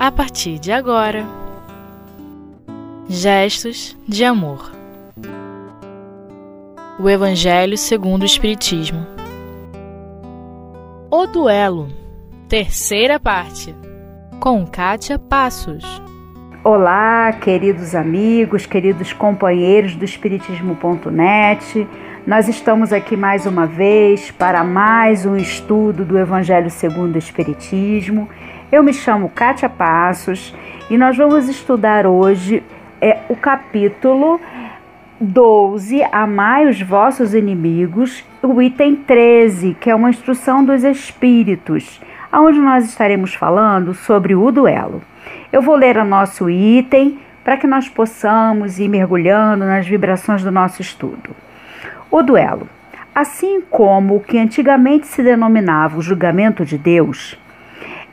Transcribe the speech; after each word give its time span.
a 0.00 0.10
partir 0.10 0.58
de 0.58 0.72
agora. 0.72 1.26
Gestos 3.06 3.94
de 4.08 4.24
amor. 4.24 4.72
O 6.98 7.06
Evangelho 7.06 7.76
segundo 7.76 8.22
o 8.22 8.24
Espiritismo. 8.24 9.06
O 11.10 11.26
duelo. 11.26 11.88
Terceira 12.48 13.20
parte. 13.20 13.74
Com 14.40 14.66
Kátia 14.66 15.18
Passos. 15.18 15.84
Olá, 16.64 17.30
queridos 17.34 17.94
amigos, 17.94 18.64
queridos 18.64 19.12
companheiros 19.12 19.94
do 19.94 20.04
Espiritismo.net. 20.06 21.86
Nós 22.26 22.48
estamos 22.48 22.90
aqui 22.90 23.18
mais 23.18 23.44
uma 23.44 23.66
vez 23.66 24.30
para 24.30 24.64
mais 24.64 25.26
um 25.26 25.36
estudo 25.36 26.06
do 26.06 26.18
Evangelho 26.18 26.70
segundo 26.70 27.16
o 27.16 27.18
Espiritismo. 27.18 28.30
Eu 28.72 28.84
me 28.84 28.92
chamo 28.92 29.28
Kátia 29.28 29.68
Passos 29.68 30.54
e 30.88 30.96
nós 30.96 31.16
vamos 31.16 31.48
estudar 31.48 32.06
hoje 32.06 32.62
é, 33.00 33.18
o 33.28 33.34
capítulo 33.34 34.40
12, 35.20 36.04
Amai 36.12 36.68
os 36.68 36.80
vossos 36.80 37.34
inimigos, 37.34 38.24
o 38.40 38.62
item 38.62 38.94
13, 38.94 39.76
que 39.80 39.90
é 39.90 39.94
uma 39.94 40.08
instrução 40.08 40.64
dos 40.64 40.84
espíritos, 40.84 42.00
onde 42.32 42.60
nós 42.60 42.84
estaremos 42.84 43.34
falando 43.34 43.92
sobre 43.92 44.36
o 44.36 44.52
duelo. 44.52 45.02
Eu 45.52 45.62
vou 45.62 45.74
ler 45.74 45.96
o 45.96 46.04
nosso 46.04 46.48
item 46.48 47.18
para 47.42 47.56
que 47.56 47.66
nós 47.66 47.88
possamos 47.88 48.78
ir 48.78 48.88
mergulhando 48.88 49.64
nas 49.64 49.84
vibrações 49.84 50.44
do 50.44 50.52
nosso 50.52 50.80
estudo. 50.80 51.34
O 52.08 52.22
duelo. 52.22 52.68
Assim 53.12 53.60
como 53.68 54.14
o 54.14 54.20
que 54.20 54.38
antigamente 54.38 55.08
se 55.08 55.24
denominava 55.24 55.98
o 55.98 56.02
julgamento 56.02 56.64
de 56.64 56.78
Deus, 56.78 57.36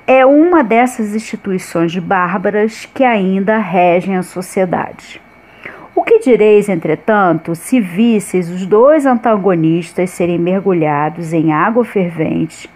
é 0.10 0.26
uma 0.26 0.64
dessas 0.64 1.14
instituições 1.14 1.98
bárbaras 1.98 2.86
que 2.86 3.04
ainda 3.04 3.58
regem 3.58 4.16
a 4.16 4.24
sociedade. 4.24 5.22
O 5.94 6.02
que 6.02 6.20
direis, 6.20 6.70
entretanto, 6.70 7.54
se 7.54 7.82
visseis 7.82 8.50
os 8.50 8.66
dois 8.66 9.06
antagonistas 9.06 10.12
serem 10.12 10.40
mergulhados 10.40 11.34
em 11.34 11.52
água 11.52 11.84
fervente 11.84 12.70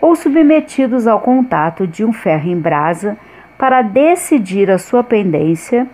ou 0.00 0.16
submetidos 0.16 1.06
ao 1.06 1.20
contato 1.20 1.86
de 1.86 2.02
um 2.02 2.14
ferro 2.14 2.48
em 2.48 2.58
brasa 2.58 3.18
para 3.58 3.82
decidir 3.82 4.70
a 4.70 4.78
sua 4.78 5.04
pendência 5.04 5.86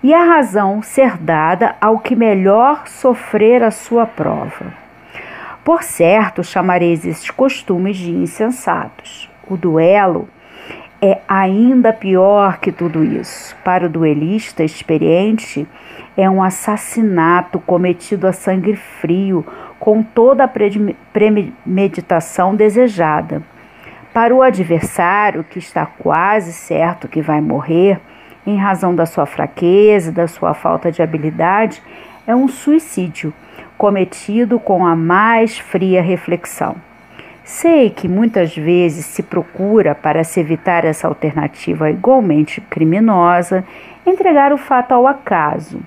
e 0.00 0.14
a 0.14 0.22
razão 0.22 0.80
ser 0.80 1.16
dada 1.16 1.74
ao 1.80 1.98
que 1.98 2.14
melhor 2.14 2.86
sofrer 2.86 3.64
a 3.64 3.72
sua 3.72 4.06
prova? 4.06 4.72
Por 5.64 5.82
certo, 5.82 6.44
chamareis 6.44 7.04
esses 7.04 7.28
costumes 7.28 7.96
de 7.96 8.12
insensatos. 8.12 9.28
O 9.48 9.56
duelo 9.56 10.28
é 11.00 11.20
ainda 11.26 11.92
pior 11.92 12.58
que 12.58 12.70
tudo 12.70 13.04
isso. 13.04 13.56
Para 13.64 13.86
o 13.86 13.88
duelista 13.88 14.62
experiente, 14.62 15.66
é 16.16 16.28
um 16.28 16.42
assassinato 16.42 17.58
cometido 17.60 18.26
a 18.26 18.32
sangue 18.32 18.74
frio, 18.74 19.46
com 19.78 20.02
toda 20.02 20.44
a 20.44 20.50
premeditação 21.12 22.54
desejada. 22.54 23.42
Para 24.12 24.34
o 24.34 24.42
adversário, 24.42 25.44
que 25.44 25.58
está 25.58 25.86
quase 25.86 26.52
certo 26.52 27.06
que 27.06 27.22
vai 27.22 27.40
morrer, 27.40 28.00
em 28.44 28.56
razão 28.56 28.94
da 28.94 29.06
sua 29.06 29.26
fraqueza, 29.26 30.10
da 30.10 30.26
sua 30.26 30.52
falta 30.54 30.90
de 30.90 31.00
habilidade, 31.00 31.82
é 32.26 32.34
um 32.34 32.48
suicídio 32.48 33.32
cometido 33.76 34.58
com 34.58 34.84
a 34.84 34.96
mais 34.96 35.58
fria 35.58 36.02
reflexão. 36.02 36.87
Sei 37.48 37.88
que 37.88 38.06
muitas 38.06 38.54
vezes 38.54 39.06
se 39.06 39.22
procura, 39.22 39.94
para 39.94 40.22
se 40.22 40.38
evitar 40.38 40.84
essa 40.84 41.08
alternativa 41.08 41.90
igualmente 41.90 42.60
criminosa, 42.60 43.64
entregar 44.04 44.52
o 44.52 44.58
fato 44.58 44.92
ao 44.92 45.06
acaso. 45.06 45.80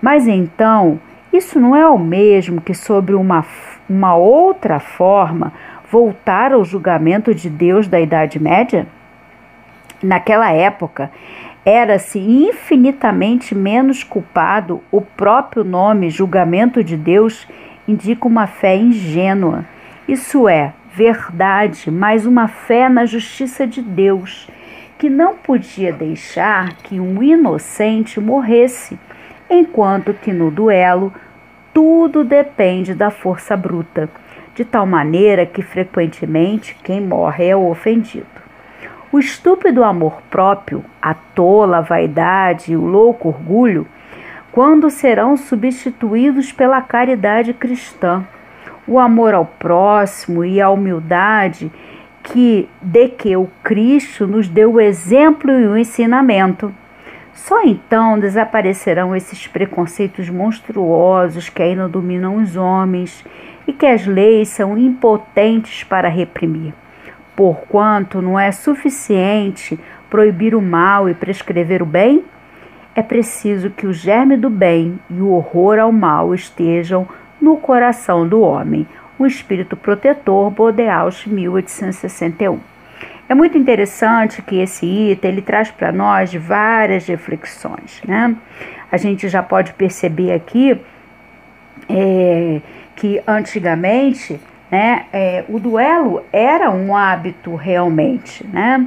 Mas 0.00 0.26
então, 0.26 0.98
isso 1.30 1.60
não 1.60 1.76
é 1.76 1.86
o 1.86 1.98
mesmo 1.98 2.58
que, 2.58 2.72
sobre 2.72 3.14
uma, 3.14 3.44
uma 3.86 4.16
outra 4.16 4.80
forma, 4.80 5.52
voltar 5.92 6.54
ao 6.54 6.64
julgamento 6.64 7.34
de 7.34 7.50
Deus 7.50 7.86
da 7.86 8.00
Idade 8.00 8.40
Média? 8.40 8.86
Naquela 10.02 10.50
época, 10.52 11.10
era-se 11.66 12.18
infinitamente 12.18 13.54
menos 13.54 14.02
culpado, 14.02 14.82
o 14.90 15.02
próprio 15.02 15.64
nome 15.64 16.08
julgamento 16.08 16.82
de 16.82 16.96
Deus 16.96 17.46
indica 17.86 18.26
uma 18.26 18.46
fé 18.46 18.74
ingênua, 18.74 19.66
isso 20.08 20.48
é, 20.48 20.72
verdade, 20.94 21.90
mas 21.90 22.24
uma 22.24 22.46
fé 22.46 22.88
na 22.88 23.04
justiça 23.04 23.66
de 23.66 23.82
Deus, 23.82 24.48
que 24.96 25.10
não 25.10 25.34
podia 25.34 25.92
deixar 25.92 26.74
que 26.76 27.00
um 27.00 27.20
inocente 27.20 28.20
morresse, 28.20 28.96
enquanto 29.50 30.14
que 30.14 30.32
no 30.32 30.50
duelo 30.52 31.12
tudo 31.72 32.22
depende 32.22 32.94
da 32.94 33.10
força 33.10 33.56
bruta, 33.56 34.08
de 34.54 34.64
tal 34.64 34.86
maneira 34.86 35.44
que 35.44 35.62
frequentemente 35.62 36.76
quem 36.84 37.00
morre 37.00 37.48
é 37.48 37.56
o 37.56 37.68
ofendido. 37.68 38.26
O 39.10 39.18
estúpido 39.18 39.82
amor 39.82 40.22
próprio, 40.30 40.84
a 41.02 41.12
tola 41.12 41.80
vaidade 41.80 42.72
e 42.72 42.76
o 42.76 42.84
louco 42.84 43.28
orgulho, 43.28 43.84
quando 44.52 44.88
serão 44.88 45.36
substituídos 45.36 46.52
pela 46.52 46.80
caridade 46.80 47.52
cristã, 47.52 48.24
o 48.86 48.98
amor 48.98 49.34
ao 49.34 49.46
próximo 49.46 50.44
e 50.44 50.60
a 50.60 50.70
humildade 50.70 51.70
que 52.22 52.68
de 52.80 53.08
que 53.08 53.36
o 53.36 53.48
Cristo 53.62 54.26
nos 54.26 54.48
deu 54.48 54.74
o 54.74 54.80
exemplo 54.80 55.50
e 55.52 55.66
o 55.66 55.76
ensinamento. 55.76 56.74
Só 57.32 57.62
então 57.62 58.18
desaparecerão 58.18 59.14
esses 59.14 59.46
preconceitos 59.46 60.30
monstruosos 60.30 61.48
que 61.48 61.62
ainda 61.62 61.88
dominam 61.88 62.36
os 62.36 62.56
homens 62.56 63.24
e 63.66 63.72
que 63.72 63.86
as 63.86 64.06
leis 64.06 64.48
são 64.48 64.78
impotentes 64.78 65.84
para 65.84 66.08
reprimir. 66.08 66.72
Porquanto 67.36 68.22
não 68.22 68.38
é 68.38 68.52
suficiente 68.52 69.78
proibir 70.08 70.54
o 70.54 70.62
mal 70.62 71.08
e 71.08 71.14
prescrever 71.14 71.82
o 71.82 71.86
bem, 71.86 72.24
é 72.94 73.02
preciso 73.02 73.70
que 73.70 73.86
o 73.86 73.92
germe 73.92 74.36
do 74.36 74.48
bem 74.48 75.00
e 75.10 75.20
o 75.20 75.30
horror 75.30 75.80
ao 75.80 75.90
mal 75.90 76.32
estejam 76.32 77.08
no 77.44 77.58
coração 77.58 78.26
do 78.26 78.40
homem. 78.40 78.86
O 79.18 79.26
espírito 79.26 79.76
protetor, 79.76 80.50
Bodeausch, 80.50 81.28
1861. 81.28 82.58
É 83.28 83.34
muito 83.34 83.56
interessante 83.56 84.42
que 84.42 84.58
esse 84.60 84.86
item 84.86 85.30
ele 85.30 85.42
traz 85.42 85.70
para 85.70 85.92
nós 85.92 86.34
várias 86.34 87.06
reflexões, 87.06 88.02
né? 88.06 88.34
A 88.90 88.96
gente 88.96 89.28
já 89.28 89.42
pode 89.42 89.74
perceber 89.74 90.32
aqui 90.32 90.80
é, 91.88 92.60
que 92.96 93.22
antigamente, 93.26 94.40
né, 94.70 95.06
é, 95.12 95.44
o 95.48 95.58
duelo 95.58 96.22
era 96.32 96.70
um 96.70 96.96
hábito 96.96 97.54
realmente, 97.54 98.46
né? 98.46 98.86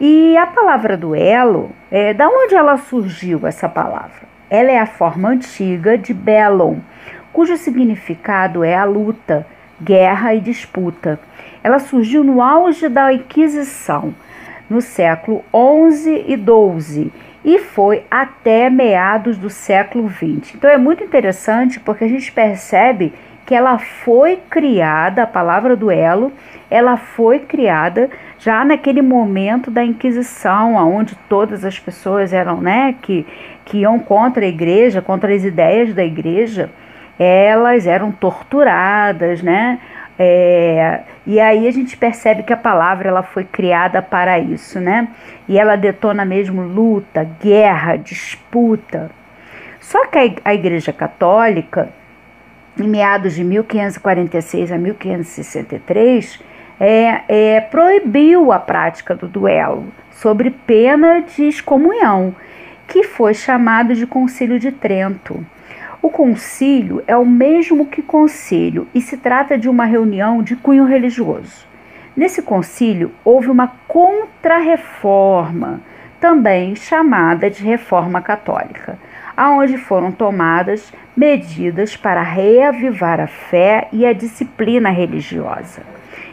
E 0.00 0.36
a 0.36 0.46
palavra 0.46 0.96
duelo, 0.96 1.70
é, 1.90 2.14
da 2.14 2.28
onde 2.28 2.54
ela 2.54 2.76
surgiu 2.76 3.46
essa 3.46 3.68
palavra? 3.68 4.28
Ela 4.50 4.70
é 4.70 4.78
a 4.78 4.86
forma 4.86 5.28
antiga 5.28 5.98
de 5.98 6.14
bellum, 6.14 6.80
cujo 7.32 7.56
significado 7.56 8.64
é 8.64 8.74
a 8.74 8.84
luta, 8.84 9.46
guerra 9.80 10.34
e 10.34 10.40
disputa. 10.40 11.18
Ela 11.62 11.78
surgiu 11.78 12.24
no 12.24 12.42
auge 12.42 12.88
da 12.88 13.12
Inquisição, 13.12 14.14
no 14.68 14.80
século 14.80 15.44
XI 15.90 16.24
e 16.26 16.36
XII, 16.36 17.12
e 17.44 17.58
foi 17.58 18.04
até 18.10 18.68
meados 18.68 19.38
do 19.38 19.48
século 19.48 20.10
XX. 20.10 20.54
Então 20.54 20.70
é 20.70 20.76
muito 20.76 21.02
interessante 21.02 21.80
porque 21.80 22.04
a 22.04 22.08
gente 22.08 22.30
percebe 22.30 23.12
que 23.46 23.54
ela 23.54 23.78
foi 23.78 24.36
criada, 24.50 25.22
a 25.22 25.26
palavra 25.26 25.74
duelo, 25.74 26.30
ela 26.70 26.98
foi 26.98 27.38
criada 27.38 28.10
já 28.38 28.62
naquele 28.62 29.00
momento 29.00 29.70
da 29.70 29.82
Inquisição, 29.82 30.74
onde 30.74 31.16
todas 31.30 31.64
as 31.64 31.78
pessoas 31.78 32.34
eram, 32.34 32.60
né, 32.60 32.94
que, 33.00 33.26
que 33.64 33.78
iam 33.78 33.98
contra 33.98 34.44
a 34.44 34.48
igreja, 34.48 35.00
contra 35.00 35.34
as 35.34 35.44
ideias 35.44 35.94
da 35.94 36.04
igreja, 36.04 36.68
elas 37.18 37.86
eram 37.86 38.12
torturadas, 38.12 39.42
né? 39.42 39.80
É, 40.18 41.02
e 41.24 41.38
aí 41.38 41.68
a 41.68 41.70
gente 41.70 41.96
percebe 41.96 42.42
que 42.42 42.52
a 42.52 42.56
palavra 42.56 43.08
ela 43.08 43.22
foi 43.22 43.44
criada 43.44 44.02
para 44.02 44.38
isso, 44.38 44.80
né? 44.80 45.08
E 45.48 45.58
ela 45.58 45.76
detona 45.76 46.24
mesmo 46.24 46.62
luta, 46.62 47.28
guerra, 47.40 47.96
disputa. 47.96 49.10
Só 49.80 50.06
que 50.06 50.36
a 50.44 50.54
Igreja 50.54 50.92
Católica, 50.92 51.88
em 52.78 52.88
meados 52.88 53.34
de 53.34 53.44
1546 53.44 54.72
a 54.72 54.78
1563, 54.78 56.40
é, 56.80 57.20
é, 57.28 57.60
proibiu 57.60 58.52
a 58.52 58.58
prática 58.58 59.14
do 59.14 59.28
duelo, 59.28 59.86
sobre 60.10 60.50
pena 60.50 61.20
de 61.20 61.44
excomunhão, 61.44 62.34
que 62.86 63.04
foi 63.04 63.34
chamado 63.34 63.94
de 63.94 64.06
Concílio 64.06 64.58
de 64.58 64.72
Trento. 64.72 65.44
O 66.00 66.10
concílio 66.10 67.02
é 67.06 67.16
o 67.16 67.26
mesmo 67.26 67.86
que 67.86 68.00
conselho 68.02 68.86
e 68.94 69.00
se 69.00 69.16
trata 69.16 69.58
de 69.58 69.68
uma 69.68 69.84
reunião 69.84 70.42
de 70.42 70.54
cunho 70.54 70.84
religioso. 70.84 71.66
Nesse 72.16 72.40
concílio 72.42 73.12
houve 73.24 73.50
uma 73.50 73.72
contrarreforma 73.88 75.80
também 76.20 76.76
chamada 76.76 77.50
de 77.50 77.64
Reforma 77.64 78.20
Católica, 78.20 78.98
aonde 79.36 79.76
foram 79.76 80.12
tomadas 80.12 80.92
medidas 81.16 81.96
para 81.96 82.22
reavivar 82.22 83.20
a 83.20 83.26
fé 83.26 83.88
e 83.92 84.06
a 84.06 84.12
disciplina 84.12 84.90
religiosa. 84.90 85.82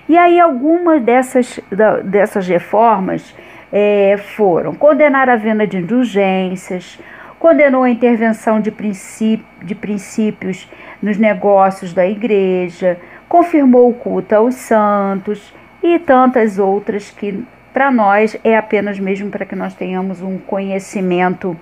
E 0.08 0.18
aí 0.18 0.40
algumas 0.40 1.02
dessas, 1.02 1.60
dessas 2.04 2.48
reformas 2.48 3.36
é, 3.72 4.16
foram 4.36 4.76
condenar 4.76 5.30
a 5.30 5.36
venda 5.36 5.66
de 5.66 5.78
indulgências, 5.78 7.00
condenou 7.46 7.84
a 7.84 7.90
intervenção 7.92 8.60
de, 8.60 8.72
princípio, 8.72 9.46
de 9.62 9.76
princípios 9.76 10.68
nos 11.00 11.16
negócios 11.16 11.94
da 11.94 12.04
igreja, 12.04 12.98
confirmou 13.30 13.88
o 13.88 13.94
culto 13.94 14.34
aos 14.34 14.56
santos 14.56 15.54
e 15.84 16.00
tantas 16.00 16.58
outras 16.58 17.12
que 17.12 17.46
para 17.72 17.92
nós 17.92 18.36
é 18.44 18.58
apenas 18.58 18.98
mesmo 18.98 19.30
para 19.30 19.46
que 19.46 19.56
nós 19.56 19.76
tenhamos 19.76 20.24
um 20.24 20.40
conhecimento 20.40 21.56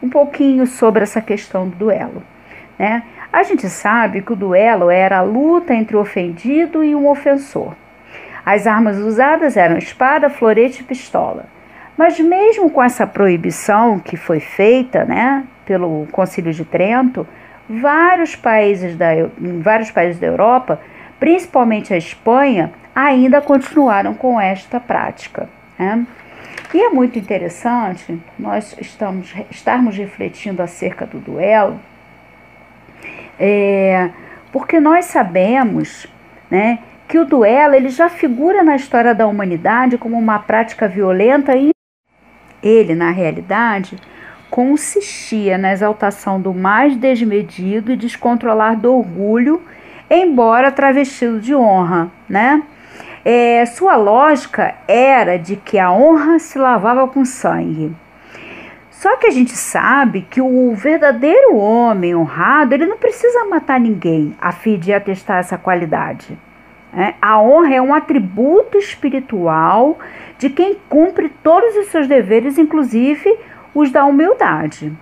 um 0.00 0.08
pouquinho 0.08 0.68
sobre 0.68 1.02
essa 1.02 1.20
questão 1.20 1.68
do 1.68 1.74
duelo. 1.74 2.22
Né? 2.78 3.02
A 3.32 3.42
gente 3.42 3.68
sabe 3.68 4.22
que 4.22 4.32
o 4.32 4.36
duelo 4.36 4.88
era 4.88 5.18
a 5.18 5.22
luta 5.22 5.74
entre 5.74 5.96
o 5.96 6.00
ofendido 6.00 6.84
e 6.84 6.94
um 6.94 7.08
ofensor. 7.08 7.74
As 8.46 8.68
armas 8.68 8.98
usadas 8.98 9.56
eram 9.56 9.78
espada, 9.78 10.30
florete 10.30 10.82
e 10.82 10.84
pistola. 10.84 11.46
Mas 11.96 12.18
mesmo 12.18 12.70
com 12.70 12.82
essa 12.82 13.06
proibição 13.06 13.98
que 13.98 14.16
foi 14.16 14.40
feita 14.40 15.04
né, 15.04 15.44
pelo 15.64 16.06
Concílio 16.10 16.52
de 16.52 16.64
Trento, 16.64 17.26
vários 17.68 18.34
países 18.34 18.96
da, 18.96 19.08
vários 19.38 19.90
países 19.90 20.18
da 20.18 20.26
Europa, 20.26 20.80
principalmente 21.20 21.94
a 21.94 21.96
Espanha, 21.96 22.72
ainda 22.94 23.40
continuaram 23.40 24.14
com 24.14 24.40
esta 24.40 24.80
prática. 24.80 25.48
Né? 25.78 26.06
E 26.72 26.80
é 26.80 26.90
muito 26.90 27.18
interessante 27.18 28.20
nós 28.38 28.76
estamos, 28.80 29.32
estarmos 29.50 29.96
refletindo 29.96 30.62
acerca 30.62 31.06
do 31.06 31.18
duelo, 31.18 31.78
é, 33.38 34.10
porque 34.52 34.80
nós 34.80 35.06
sabemos 35.06 36.06
né, 36.50 36.80
que 37.08 37.18
o 37.18 37.24
duelo 37.24 37.74
ele 37.74 37.88
já 37.88 38.08
figura 38.08 38.62
na 38.62 38.76
história 38.76 39.14
da 39.14 39.26
humanidade 39.26 39.98
como 39.98 40.18
uma 40.18 40.38
prática 40.38 40.88
violenta 40.88 41.56
e 41.56 41.73
ele, 42.64 42.94
na 42.94 43.10
realidade, 43.10 43.96
consistia 44.50 45.58
na 45.58 45.72
exaltação 45.72 46.40
do 46.40 46.54
mais 46.54 46.96
desmedido 46.96 47.92
e 47.92 47.96
descontrolar 47.96 48.76
do 48.76 48.94
orgulho, 48.94 49.62
embora 50.08 50.72
travestido 50.72 51.40
de 51.40 51.54
honra, 51.54 52.10
né? 52.28 52.62
É, 53.24 53.64
sua 53.66 53.96
lógica 53.96 54.74
era 54.86 55.38
de 55.38 55.56
que 55.56 55.78
a 55.78 55.90
honra 55.90 56.38
se 56.38 56.58
lavava 56.58 57.06
com 57.08 57.24
sangue. 57.24 57.94
Só 58.90 59.16
que 59.16 59.26
a 59.26 59.30
gente 59.30 59.52
sabe 59.52 60.26
que 60.30 60.40
o 60.40 60.74
verdadeiro 60.74 61.56
homem 61.56 62.14
honrado, 62.14 62.74
ele 62.74 62.86
não 62.86 62.96
precisa 62.96 63.44
matar 63.44 63.80
ninguém 63.80 64.34
a 64.40 64.52
fim 64.52 64.78
de 64.78 64.92
atestar 64.92 65.40
essa 65.40 65.58
qualidade. 65.58 66.38
É, 66.96 67.14
a 67.20 67.40
honra 67.40 67.74
é 67.74 67.82
um 67.82 67.92
atributo 67.92 68.78
espiritual 68.78 69.98
de 70.38 70.48
quem 70.48 70.76
cumpre 70.88 71.28
todos 71.42 71.76
os 71.76 71.88
seus 71.88 72.06
deveres, 72.06 72.56
inclusive 72.56 73.36
os 73.74 73.90
da 73.90 74.04
humildade. 74.04 74.92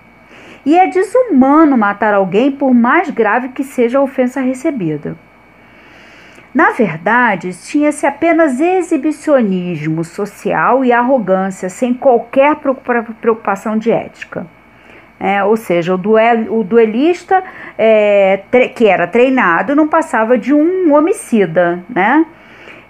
E 0.65 0.77
é 0.77 0.87
desumano 0.87 1.77
matar 1.77 2.13
alguém, 2.13 2.51
por 2.51 2.73
mais 2.73 3.09
grave 3.09 3.49
que 3.49 3.63
seja 3.63 3.99
a 3.99 4.01
ofensa 4.01 4.41
recebida. 4.41 5.15
Na 6.53 6.71
verdade, 6.71 7.51
tinha-se 7.53 8.05
apenas 8.05 8.59
exibicionismo 8.59 10.03
social 10.03 10.85
e 10.85 10.91
arrogância, 10.91 11.67
sem 11.67 11.93
qualquer 11.93 12.55
preocupação 13.19 13.77
de 13.77 13.91
ética. 13.91 14.45
É, 15.23 15.41
ou 15.41 15.55
seja, 15.55 15.95
o, 15.95 15.97
duel, 15.97 16.53
o 16.53 16.65
duelista 16.65 17.41
é, 17.77 18.41
que 18.75 18.85
era 18.85 19.07
treinado 19.07 19.73
não 19.73 19.87
passava 19.87 20.37
de 20.37 20.53
um 20.53 20.93
homicida, 20.93 21.81
né? 21.87 22.25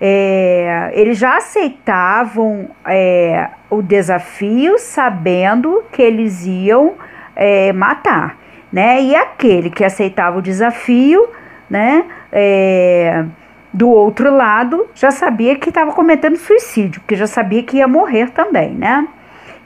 É, 0.01 0.89
eles 0.95 1.19
já 1.19 1.38
aceitavam 1.38 2.71
é, 2.88 3.50
o 3.69 3.83
desafio 3.83 4.80
sabendo 4.80 5.83
que 5.91 6.01
eles 6.01 6.44
iam 6.44 6.95
é, 7.35 7.71
matar, 7.71 8.36
né? 8.71 9.00
E 9.00 9.15
aquele 9.15 9.69
que 9.69 9.83
aceitava 9.83 10.39
o 10.39 10.41
desafio, 10.41 11.29
né? 11.69 12.03
É, 12.31 13.25
do 13.71 13.91
outro 13.91 14.36
lado 14.36 14.88
já 14.95 15.12
sabia 15.12 15.56
que 15.56 15.69
estava 15.69 15.91
cometendo 15.91 16.38
suicídio, 16.38 17.00
porque 17.01 17.15
já 17.15 17.27
sabia 17.27 17.62
que 17.62 17.77
ia 17.77 17.88
morrer 17.88 18.31
também, 18.31 18.71
né? 18.71 19.07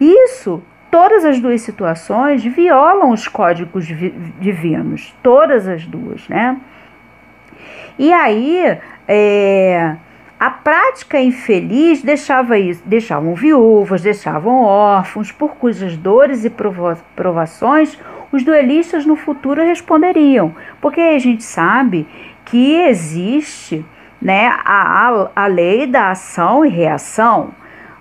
Isso 0.02 0.62
Todas 1.00 1.26
as 1.26 1.40
duas 1.40 1.62
situações 1.62 2.44
violam 2.44 3.12
os 3.12 3.28
códigos 3.28 3.86
divinos, 3.86 5.14
todas 5.22 5.68
as 5.68 5.86
duas, 5.86 6.28
né? 6.28 6.58
E 8.00 8.12
aí, 8.12 8.80
é, 9.08 9.96
a 10.40 10.50
prática 10.50 11.22
infeliz 11.22 12.02
deixava 12.02 12.58
isso, 12.58 12.82
deixavam 12.84 13.36
viúvas, 13.36 14.02
deixavam 14.02 14.64
órfãos, 14.64 15.32
por 15.32 15.52
cujas 15.58 15.96
dores 15.96 16.44
e 16.46 16.50
provações 16.50 17.96
os 18.32 18.44
duelistas 18.44 19.06
no 19.06 19.16
futuro 19.16 19.62
responderiam, 19.62 20.56
porque 20.82 21.00
a 21.00 21.20
gente 21.20 21.44
sabe 21.44 22.08
que 22.44 22.74
existe 22.74 23.86
né, 24.20 24.48
a, 24.66 25.30
a 25.36 25.46
lei 25.46 25.86
da 25.86 26.10
ação 26.10 26.66
e 26.66 26.70
reação. 26.70 27.52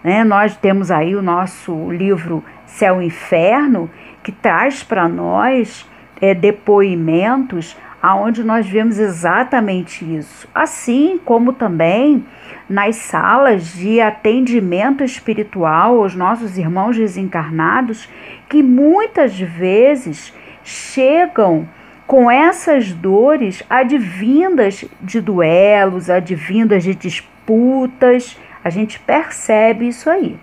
Né? 0.03 0.25
Nós 0.25 0.57
temos 0.57 0.91
aí 0.91 1.15
o 1.15 1.21
nosso 1.21 1.91
livro 1.91 2.43
Céu 2.67 3.01
e 3.01 3.07
Inferno, 3.07 3.91
que 4.23 4.33
traz 4.33 4.83
para 4.83 5.09
nós 5.09 5.89
é, 6.21 6.35
depoimentos 6.35 7.77
aonde 8.03 8.45
nós 8.45 8.69
vemos 8.69 8.99
exatamente 8.99 10.05
isso. 10.05 10.49
Assim 10.55 11.19
como 11.25 11.53
também 11.53 12.25
nas 12.69 12.97
salas 12.97 13.73
de 13.75 14.01
atendimento 14.01 15.03
espiritual 15.03 16.01
aos 16.01 16.15
nossos 16.15 16.59
irmãos 16.59 16.97
desencarnados, 16.97 18.09
que 18.49 18.63
muitas 18.63 19.39
vezes 19.39 20.33
chegam 20.63 21.69
com 22.07 22.31
essas 22.31 22.93
dores 22.93 23.63
advindas 23.69 24.85
de 25.01 25.21
duelos, 25.21 26.09
advindas 26.09 26.85
de 26.85 26.95
disputas, 26.95 28.39
a 28.63 28.71
gente 28.71 28.99
percebe 29.01 29.89
isso 29.89 30.09
aí. 30.09 30.39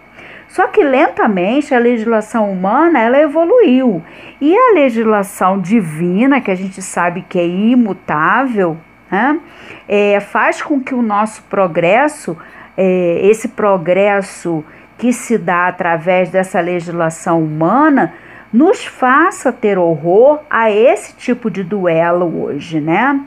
Só 0.53 0.67
que 0.67 0.83
lentamente 0.83 1.74
a 1.74 1.79
legislação 1.79 2.51
humana 2.51 3.00
ela 3.00 3.19
evoluiu 3.19 4.03
e 4.39 4.55
a 4.55 4.74
legislação 4.75 5.60
divina, 5.60 6.39
que 6.39 6.51
a 6.51 6.55
gente 6.55 6.79
sabe 6.79 7.25
que 7.27 7.39
é 7.39 7.48
imutável, 7.48 8.77
né, 9.10 9.39
é, 9.88 10.19
faz 10.19 10.62
com 10.62 10.79
que 10.79 10.93
o 10.93 11.01
nosso 11.01 11.41
progresso, 11.50 12.38
é, 12.77 13.22
esse 13.24 13.48
progresso 13.48 14.63
que 14.95 15.12
se 15.12 15.39
dá 15.39 15.69
através 15.69 16.29
dessa 16.29 16.62
legislação 16.62 17.41
humana, 17.41 18.13
nos 18.53 18.86
faça 18.86 19.51
ter 19.51 19.79
horror 19.79 20.39
a 20.51 20.69
esse 20.69 21.15
tipo 21.15 21.50
de 21.50 21.63
duelo 21.63 22.43
hoje, 22.43 22.79
né? 22.79 23.25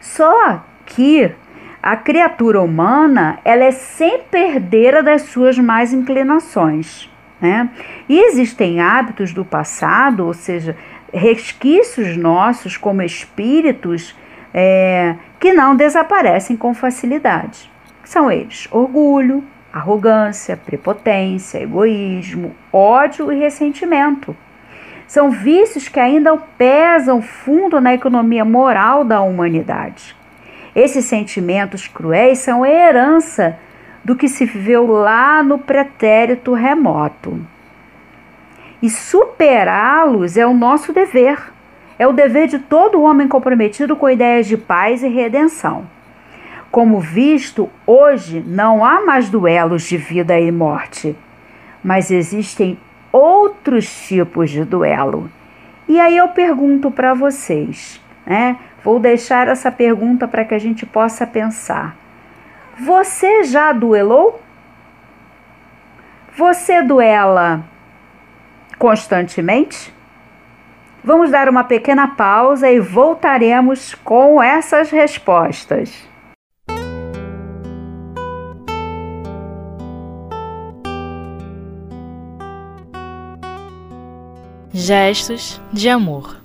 Só 0.00 0.64
que 0.84 1.32
a 1.82 1.96
criatura 1.96 2.62
humana 2.62 3.40
ela 3.44 3.64
é 3.64 3.72
sempre 3.72 4.40
herdeira 4.40 5.02
das 5.02 5.22
suas 5.22 5.58
mais 5.58 5.92
inclinações. 5.92 7.10
Né? 7.40 7.68
E 8.08 8.20
existem 8.20 8.80
hábitos 8.80 9.32
do 9.32 9.44
passado, 9.44 10.24
ou 10.24 10.32
seja, 10.32 10.76
resquícios 11.12 12.16
nossos 12.16 12.76
como 12.76 13.02
espíritos 13.02 14.16
é, 14.54 15.16
que 15.40 15.52
não 15.52 15.74
desaparecem 15.74 16.56
com 16.56 16.72
facilidade. 16.72 17.68
São 18.04 18.30
eles: 18.30 18.68
orgulho, 18.70 19.42
arrogância, 19.72 20.56
prepotência, 20.56 21.58
egoísmo, 21.58 22.54
ódio 22.72 23.32
e 23.32 23.38
ressentimento. 23.40 24.36
São 25.08 25.30
vícios 25.30 25.88
que 25.88 25.98
ainda 25.98 26.36
pesam 26.56 27.20
fundo 27.20 27.80
na 27.80 27.92
economia 27.92 28.44
moral 28.44 29.04
da 29.04 29.20
humanidade. 29.20 30.16
Esses 30.74 31.04
sentimentos 31.04 31.86
cruéis 31.86 32.38
são 32.38 32.64
herança 32.64 33.58
do 34.04 34.16
que 34.16 34.28
se 34.28 34.44
viveu 34.44 34.86
lá 34.86 35.42
no 35.42 35.58
pretérito 35.58 36.54
remoto. 36.54 37.38
E 38.82 38.90
superá-los 38.90 40.36
é 40.36 40.46
o 40.46 40.54
nosso 40.54 40.92
dever. 40.92 41.52
É 41.98 42.06
o 42.06 42.12
dever 42.12 42.48
de 42.48 42.58
todo 42.58 43.02
homem 43.02 43.28
comprometido 43.28 43.94
com 43.94 44.10
ideias 44.10 44.46
de 44.46 44.56
paz 44.56 45.02
e 45.02 45.08
redenção. 45.08 45.86
Como 46.70 46.98
visto, 46.98 47.68
hoje 47.86 48.42
não 48.44 48.84
há 48.84 49.02
mais 49.02 49.28
duelos 49.28 49.82
de 49.84 49.98
vida 49.98 50.40
e 50.40 50.50
morte, 50.50 51.14
mas 51.84 52.10
existem 52.10 52.78
outros 53.12 54.08
tipos 54.08 54.50
de 54.50 54.64
duelo. 54.64 55.30
E 55.86 56.00
aí 56.00 56.16
eu 56.16 56.28
pergunto 56.28 56.90
para 56.90 57.12
vocês, 57.12 58.00
né? 58.26 58.56
Vou 58.84 58.98
deixar 58.98 59.48
essa 59.48 59.70
pergunta 59.70 60.26
para 60.26 60.44
que 60.44 60.54
a 60.54 60.58
gente 60.58 60.84
possa 60.84 61.26
pensar. 61.26 61.96
Você 62.78 63.44
já 63.44 63.72
duelou? 63.72 64.40
Você 66.36 66.82
duela 66.82 67.62
constantemente? 68.78 69.94
Vamos 71.04 71.30
dar 71.30 71.48
uma 71.48 71.64
pequena 71.64 72.08
pausa 72.08 72.70
e 72.70 72.80
voltaremos 72.80 73.94
com 73.96 74.42
essas 74.42 74.90
respostas. 74.90 76.08
Gestos 84.72 85.60
de 85.72 85.88
amor. 85.88 86.41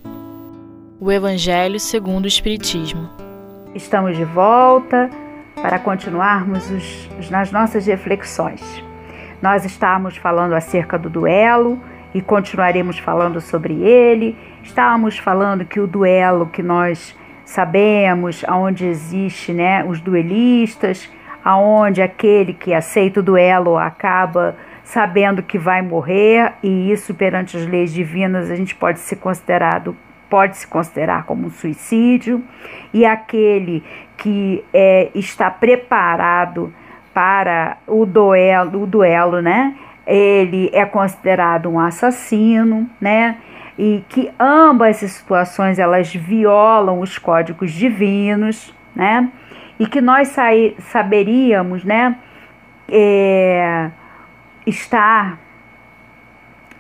O 1.08 1.12
Evangelho 1.14 1.80
segundo 1.80 2.26
o 2.26 2.28
Espiritismo. 2.28 3.10
Estamos 3.74 4.18
de 4.18 4.26
volta 4.26 5.10
para 5.56 5.80
continuarmos 5.80 6.70
os, 6.70 7.30
nas 7.30 7.50
nossas 7.50 7.88
reflexões. 7.88 8.84
Nós 9.42 9.64
estávamos 9.64 10.18
falando 10.18 10.52
acerca 10.52 11.00
do 11.00 11.10
duelo 11.10 11.82
e 12.14 12.22
continuaremos 12.22 13.00
falando 13.00 13.40
sobre 13.40 13.76
ele. 13.84 14.38
Estávamos 14.62 15.18
falando 15.18 15.64
que 15.64 15.80
o 15.80 15.88
duelo 15.88 16.48
que 16.48 16.62
nós 16.62 17.16
sabemos, 17.46 18.44
aonde 18.46 18.86
existe, 18.86 19.54
né, 19.54 19.86
os 19.86 20.02
duelistas, 20.02 21.10
aonde 21.42 22.02
aquele 22.02 22.54
que 22.54 22.74
aceita 22.74 23.22
o 23.22 23.24
duelo 23.24 23.78
acaba 23.78 24.58
sabendo 24.84 25.42
que 25.42 25.58
vai 25.58 25.82
morrer 25.82 26.52
e 26.62 26.92
isso 26.92 27.14
perante 27.14 27.56
as 27.56 27.66
leis 27.66 27.94
divinas 27.94 28.52
a 28.52 28.56
gente 28.58 28.76
pode 28.76 29.00
ser 29.00 29.16
considerado 29.16 29.96
pode 30.30 30.58
se 30.58 30.68
considerar 30.68 31.26
como 31.26 31.48
um 31.48 31.50
suicídio 31.50 32.44
e 32.94 33.06
aquele 33.06 33.84
que 34.18 34.64
é, 34.74 35.10
está 35.14 35.50
preparado 35.50 36.74
para 37.14 37.78
o 37.88 38.06
duelo, 38.06 38.84
o 38.84 38.88
duelo, 38.88 39.42
né? 39.42 39.76
Ele 40.06 40.70
é 40.74 40.86
considerado 40.86 41.70
um 41.70 41.80
assassino, 41.80 42.90
né? 43.00 43.38
E 43.78 44.04
que 44.10 44.32
ambas 44.40 45.04
as 45.04 45.12
situações 45.12 45.80
elas 45.80 46.14
violam 46.14 47.00
os 47.00 47.18
códigos 47.18 47.72
divinos, 47.72 48.74
né? 48.96 49.30
E 49.80 49.86
que 49.86 50.02
nós 50.02 50.36
saberíamos, 50.80 51.84
né? 51.84 52.18
É, 52.90 53.90
estar 54.66 55.38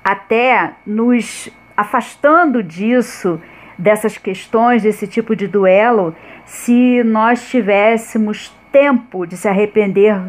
até 0.04 0.72
nos 0.86 1.50
afastando 1.78 2.64
disso, 2.64 3.40
dessas 3.78 4.18
questões, 4.18 4.82
desse 4.82 5.08
tipo 5.08 5.36
de 5.36 5.48
duelo, 5.48 6.16
se 6.44 7.04
nós 7.04 7.48
tivéssemos 7.48 8.52
tempo 8.72 9.28
de 9.28 9.38
se 9.38 9.48
arrepender 9.48 10.20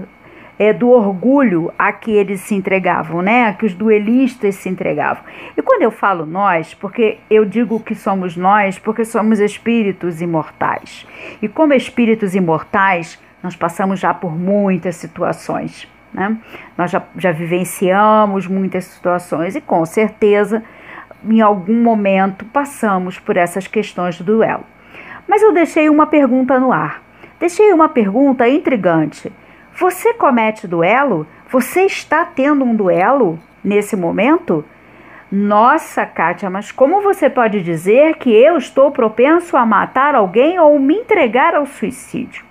é, 0.59 0.73
do 0.73 0.91
orgulho 0.91 1.73
a 1.79 1.93
que 1.93 2.11
eles 2.11 2.41
se 2.41 2.55
entregavam, 2.55 3.23
né? 3.23 3.47
A 3.47 3.55
que 3.55 3.65
os 3.65 3.73
duelistas 3.73 4.57
se 4.57 4.69
entregavam. 4.69 5.23
E 5.57 5.63
quando 5.63 5.83
eu 5.83 5.91
falo 5.91 6.27
nós, 6.27 6.75
porque 6.75 7.19
eu 7.31 7.45
digo 7.45 7.81
que 7.81 7.95
somos 7.95 8.37
nós, 8.37 8.79
porque 8.79 9.05
somos 9.05 9.39
espíritos 9.39 10.21
imortais. 10.21 11.07
E 11.41 11.49
como 11.49 11.73
espíritos 11.73 12.35
imortais, 12.35 13.19
nós 13.43 13.55
passamos 13.55 14.01
já 14.01 14.13
por 14.13 14.37
muitas 14.37 14.97
situações. 14.97 15.89
Né? 16.13 16.37
Nós 16.77 16.91
já, 16.91 17.03
já 17.17 17.31
vivenciamos 17.31 18.47
muitas 18.47 18.85
situações 18.85 19.55
e 19.55 19.61
com 19.61 19.85
certeza 19.87 20.65
em 21.25 21.41
algum 21.41 21.83
momento 21.83 22.45
passamos 22.47 23.19
por 23.19 23.37
essas 23.37 23.67
questões 23.67 24.19
do 24.19 24.25
duelo. 24.25 24.65
Mas 25.27 25.43
eu 25.43 25.53
deixei 25.53 25.89
uma 25.89 26.07
pergunta 26.07 26.59
no 26.59 26.73
ar. 26.73 27.03
Deixei 27.39 27.73
uma 27.73 27.89
pergunta 27.89 28.49
intrigante. 28.49 29.33
Você 29.79 30.15
comete 30.15 30.67
duelo? 30.67 31.27
Você 31.51 31.83
está 31.83 32.25
tendo 32.25 32.65
um 32.65 32.75
duelo 32.75 33.39
nesse 33.63 33.95
momento? 33.95 34.65
Nossa, 35.31 36.07
Kátia, 36.07 36.49
mas 36.49 36.73
como 36.73 37.03
você 37.03 37.29
pode 37.29 37.63
dizer 37.63 38.17
que 38.17 38.31
eu 38.31 38.57
estou 38.57 38.91
propenso 38.91 39.57
a 39.57 39.67
matar 39.67 40.15
alguém 40.15 40.59
ou 40.59 40.79
me 40.81 40.95
entregar 40.95 41.55
ao 41.55 41.67
suicídio? 41.67 42.45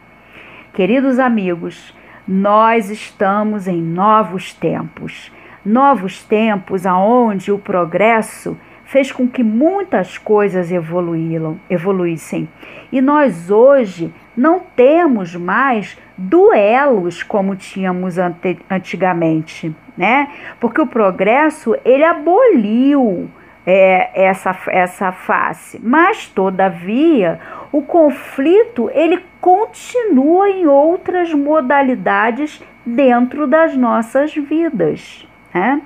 Queridos 0.74 1.18
amigos, 1.18 1.96
nós 2.28 2.92
estamos 2.92 3.68
em 3.68 3.82
novos 3.82 4.54
tempos. 4.54 5.32
Novos 5.68 6.24
tempos 6.24 6.86
aonde 6.86 7.52
o 7.52 7.60
progresso 7.60 8.58
fez 8.86 9.12
com 9.12 9.28
que 9.28 9.44
muitas 9.44 10.18
coisas 10.18 10.72
evoluíram, 10.72 11.60
evoluíssem. 11.70 12.48
E 12.90 13.02
nós 13.02 13.52
hoje 13.52 14.14
não 14.36 14.62
temos 14.62 15.36
mais 15.36 15.98
duelos 16.18 17.22
como 17.22 17.54
tínhamos 17.54 18.18
ante, 18.18 18.58
antigamente, 18.70 19.76
né? 19.98 20.30
Porque 20.58 20.80
o 20.80 20.88
progresso 20.88 21.76
ele 21.84 22.06
aboliu 22.06 23.30
é, 23.66 24.10
essa, 24.24 24.58
essa 24.68 25.12
face, 25.12 25.82
mas 25.84 26.30
todavia 26.30 27.42
o 27.74 27.82
conflito 27.82 28.90
ele 28.94 29.22
continua 29.42 30.50
em 30.50 30.66
outras 30.66 31.34
modalidades 31.34 32.64
dentro 32.86 33.46
das 33.46 33.76
nossas 33.76 34.34
vidas. 34.34 35.28
Né? 35.58 35.82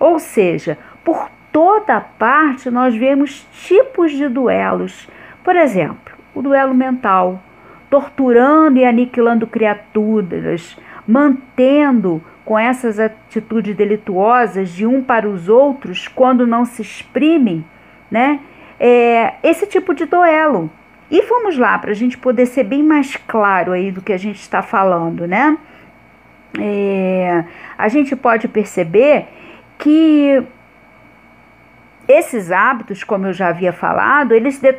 Ou 0.00 0.18
seja, 0.18 0.76
por 1.04 1.30
toda 1.52 2.00
parte 2.00 2.70
nós 2.70 2.94
vemos 2.94 3.46
tipos 3.52 4.10
de 4.12 4.28
duelos. 4.28 5.08
Por 5.44 5.54
exemplo, 5.54 6.14
o 6.34 6.42
duelo 6.42 6.74
mental, 6.74 7.40
torturando 7.88 8.78
e 8.78 8.84
aniquilando 8.84 9.46
criaturas, 9.46 10.76
mantendo 11.06 12.20
com 12.44 12.58
essas 12.58 12.98
atitudes 12.98 13.76
delituosas 13.76 14.70
de 14.70 14.84
um 14.86 15.02
para 15.02 15.28
os 15.28 15.48
outros 15.48 16.08
quando 16.08 16.46
não 16.46 16.64
se 16.64 16.82
exprimem, 16.82 17.64
né? 18.10 18.40
É, 18.78 19.34
esse 19.42 19.66
tipo 19.66 19.94
de 19.94 20.04
duelo. 20.04 20.70
E 21.08 21.22
vamos 21.22 21.56
lá, 21.56 21.78
para 21.78 21.92
a 21.92 21.94
gente 21.94 22.18
poder 22.18 22.46
ser 22.46 22.64
bem 22.64 22.82
mais 22.82 23.16
claro 23.16 23.72
aí 23.72 23.92
do 23.92 24.02
que 24.02 24.12
a 24.12 24.18
gente 24.18 24.40
está 24.40 24.60
falando, 24.62 25.26
né? 25.26 25.56
É, 26.58 27.44
a 27.76 27.88
gente 27.88 28.14
pode 28.16 28.48
perceber 28.48 29.26
que 29.78 30.42
esses 32.08 32.50
hábitos, 32.50 33.04
como 33.04 33.26
eu 33.26 33.32
já 33.32 33.48
havia 33.48 33.72
falado, 33.72 34.32
eles, 34.32 34.58
de, 34.58 34.74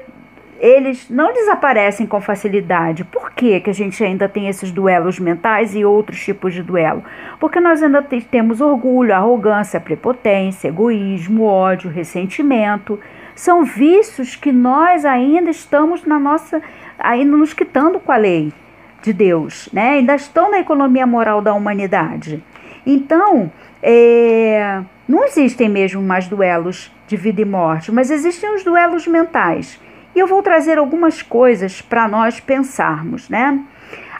eles 0.60 1.10
não 1.10 1.34
desaparecem 1.34 2.08
com 2.08 2.22
facilidade. 2.22 3.04
Por 3.04 3.32
que, 3.32 3.60
que 3.60 3.70
a 3.70 3.74
gente 3.74 4.04
ainda 4.04 4.28
tem 4.28 4.48
esses 4.48 4.72
duelos 4.72 5.20
mentais 5.20 5.76
e 5.76 5.84
outros 5.86 6.20
tipos 6.24 6.54
de 6.54 6.64
duelo? 6.64 7.04
Porque 7.40 7.60
nós 7.60 7.84
ainda 7.84 8.02
temos 8.02 8.62
orgulho, 8.62 9.14
arrogância, 9.14 9.80
prepotência, 9.80 10.70
egoísmo, 10.70 11.44
ódio, 11.44 11.92
ressentimento 11.92 13.00
são 13.38 13.64
vícios 13.64 14.36
que 14.36 14.52
nós 14.52 15.06
ainda 15.06 15.52
estamos 15.52 16.04
na 16.04 16.18
nossa, 16.18 16.60
ainda 16.98 17.38
nos 17.38 17.54
quitando 17.54 18.00
com 18.00 18.12
a 18.12 18.18
lei 18.18 18.52
de 19.02 19.14
Deus, 19.14 19.70
né? 19.72 19.92
Ainda 19.92 20.16
estão 20.16 20.52
na 20.52 20.60
economia 20.60 21.06
moral 21.06 21.42
da 21.42 21.54
humanidade. 21.54 22.44
Então, 22.86 23.52
é, 23.82 24.82
não 25.08 25.24
existem 25.24 25.70
mesmo 25.70 26.02
mais 26.02 26.28
duelos 26.28 26.92
de 27.08 27.16
vida 27.16 27.42
e 27.42 27.46
morte, 27.46 27.92
mas 27.92 28.12
existem 28.12 28.54
os 28.54 28.64
duelos 28.64 29.08
mentais. 29.08 29.80
E 30.16 30.20
eu 30.20 30.28
vou 30.28 30.42
trazer 30.42 30.78
algumas 30.78 31.22
coisas 31.22 31.82
para 31.82 32.08
nós 32.08 32.40
pensarmos, 32.40 33.30
né? 33.30 33.60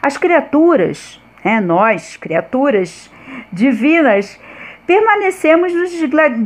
As 0.00 0.16
criaturas, 0.16 1.20
né, 1.44 1.60
nós, 1.60 2.16
criaturas 2.16 3.10
divinas, 3.52 4.38
permanecemos 4.86 5.74
nos 5.74 5.90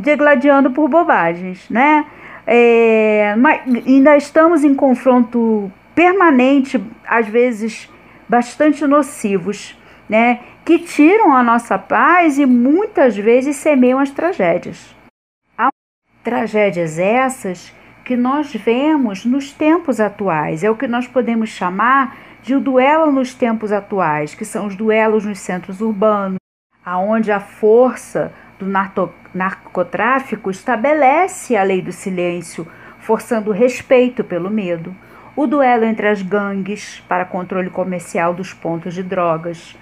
degladiando 0.01 0.71
por 0.71 0.89
bobagens, 0.89 1.69
né? 1.69 2.05
É, 2.45 3.35
ainda 3.85 4.17
estamos 4.17 4.63
em 4.63 4.73
confronto 4.73 5.71
permanente, 5.95 6.83
às 7.07 7.27
vezes 7.27 7.89
bastante 8.33 8.87
nocivos, 8.87 9.77
né? 10.09 10.39
Que 10.65 10.79
tiram 10.79 11.35
a 11.35 11.43
nossa 11.43 11.77
paz 11.77 12.39
e 12.39 12.47
muitas 12.47 13.15
vezes 13.15 13.57
semeiam 13.57 13.99
as 13.99 14.09
tragédias. 14.09 14.95
Há 15.55 15.69
tragédias 16.23 16.97
essas 16.97 17.71
que 18.03 18.15
nós 18.17 18.51
vemos 18.51 19.23
nos 19.23 19.53
tempos 19.53 19.99
atuais, 19.99 20.63
é 20.63 20.71
o 20.71 20.75
que 20.75 20.87
nós 20.87 21.07
podemos 21.07 21.49
chamar 21.49 22.17
de 22.41 22.55
o 22.55 22.59
duelo 22.59 23.11
nos 23.11 23.35
tempos 23.35 23.71
atuais, 23.71 24.33
que 24.33 24.43
são 24.43 24.65
os 24.65 24.75
duelos 24.75 25.25
nos 25.25 25.37
centros 25.37 25.79
urbanos, 25.79 26.39
aonde 26.83 27.31
a 27.31 27.39
força 27.39 28.33
do 28.57 28.65
narcotráfico 28.65 30.49
estabelece 30.49 31.55
a 31.55 31.61
lei 31.61 31.83
do 31.83 31.91
silêncio, 31.91 32.67
forçando 32.99 33.51
o 33.51 33.53
respeito 33.53 34.23
pelo 34.23 34.49
medo. 34.49 34.93
O 35.35 35.47
duelo 35.47 35.83
entre 35.85 36.07
as 36.07 36.21
gangues 36.21 37.03
para 37.07 37.25
controle 37.25 37.69
comercial 37.69 38.33
dos 38.33 38.53
pontos 38.53 38.93
de 38.93 39.01
drogas. 39.01 39.75